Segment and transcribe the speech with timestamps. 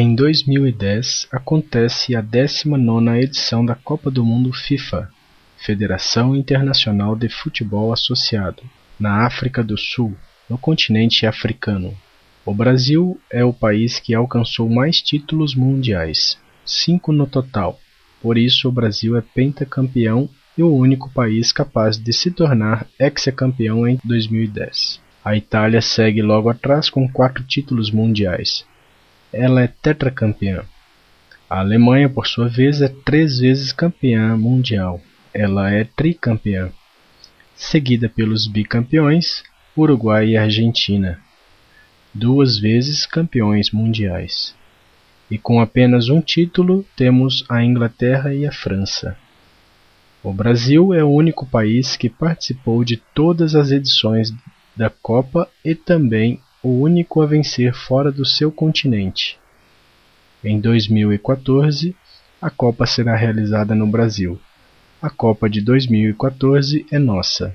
[0.00, 5.10] Em 2010 acontece a 19ª edição da Copa do Mundo FIFA,
[5.56, 8.62] Federação Internacional de Futebol Associado,
[8.96, 10.16] na África do Sul,
[10.48, 11.96] no continente africano.
[12.46, 17.80] O Brasil é o país que alcançou mais títulos mundiais, cinco no total.
[18.22, 23.84] Por isso o Brasil é pentacampeão e o único país capaz de se tornar hexacampeão
[23.84, 25.00] em 2010.
[25.24, 28.64] A Itália segue logo atrás com quatro títulos mundiais,
[29.32, 30.64] ela é tetracampeã.
[31.48, 35.00] A Alemanha, por sua vez, é três vezes campeã mundial.
[35.32, 36.70] Ela é tricampeã,
[37.54, 39.42] seguida pelos bicampeões
[39.76, 41.20] Uruguai e Argentina,
[42.12, 44.54] duas vezes campeões mundiais.
[45.30, 49.16] E com apenas um título temos a Inglaterra e a França.
[50.22, 54.34] O Brasil é o único país que participou de todas as edições
[54.76, 59.38] da Copa e também o único a vencer fora do seu continente.
[60.44, 61.96] Em 2014,
[62.42, 64.38] a Copa será realizada no Brasil.
[65.00, 67.54] A Copa de 2014 é nossa.